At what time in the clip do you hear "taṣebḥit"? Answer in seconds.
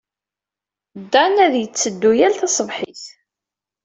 2.39-3.03